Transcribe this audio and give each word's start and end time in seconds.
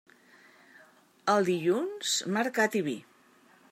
El 1.35 1.47
dilluns, 1.51 2.17
mercat 2.41 2.81
i 2.83 2.87
vi. 2.91 3.01